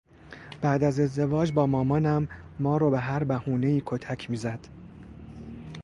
[0.61, 2.27] بعد از ازدواج با مامانم
[2.59, 4.67] ما رو به هر بهونه ای کتک می زد